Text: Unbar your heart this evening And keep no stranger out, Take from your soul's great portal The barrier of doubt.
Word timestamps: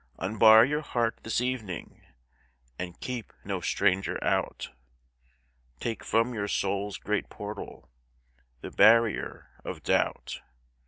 Unbar 0.17 0.65
your 0.65 0.81
heart 0.81 1.19
this 1.21 1.41
evening 1.41 2.01
And 2.79 2.99
keep 3.01 3.31
no 3.43 3.61
stranger 3.61 4.17
out, 4.23 4.71
Take 5.79 6.03
from 6.03 6.33
your 6.33 6.47
soul's 6.47 6.97
great 6.97 7.29
portal 7.29 7.87
The 8.61 8.71
barrier 8.71 9.51
of 9.63 9.83
doubt. 9.83 10.41